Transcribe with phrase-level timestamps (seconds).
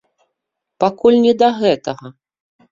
[0.85, 2.15] Пакуль не да гэтага.